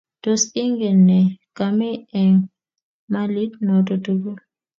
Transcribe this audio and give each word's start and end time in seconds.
tos 0.23 0.41
ingen 0.63 0.97
ne 1.09 1.19
kami 1.57 1.89
eng' 2.21 2.43
melit 3.11 3.51
noton 3.65 3.99
tugul? 4.05 4.37